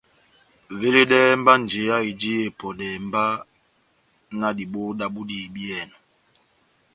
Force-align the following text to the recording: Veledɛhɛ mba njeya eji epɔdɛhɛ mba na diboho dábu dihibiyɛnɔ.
Veledɛhɛ 0.79 1.31
mba 1.39 1.53
njeya 1.61 1.95
eji 2.09 2.31
epɔdɛhɛ 2.47 2.97
mba 3.05 3.23
na 4.39 4.47
diboho 4.57 4.89
dábu 4.99 5.21
dihibiyɛnɔ. 5.29 5.95